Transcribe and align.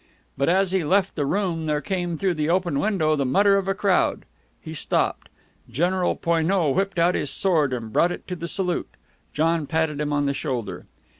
But 0.35 0.49
as 0.49 0.71
he 0.71 0.83
left 0.83 1.13
the 1.13 1.27
room 1.27 1.67
there 1.67 1.79
came 1.79 2.17
through 2.17 2.33
the 2.33 2.49
open 2.49 2.79
window 2.79 3.15
the 3.15 3.23
mutter 3.23 3.55
of 3.57 3.67
a 3.67 3.75
crowd. 3.75 4.25
He 4.59 4.73
stopped. 4.73 5.29
General 5.69 6.15
Poineau 6.15 6.71
whipped 6.71 6.97
out 6.97 7.13
his 7.13 7.29
sword, 7.29 7.71
and 7.71 7.93
brought 7.93 8.11
it 8.11 8.27
to 8.29 8.35
the 8.35 8.47
salute. 8.47 8.89
John 9.31 9.67
patted 9.67 10.01
him 10.01 10.11
on 10.11 10.25
the 10.25 10.33
shoulder. 10.33 10.87